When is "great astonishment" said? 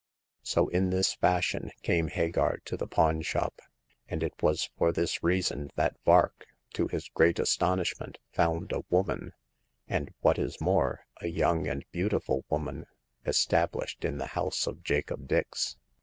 7.09-8.17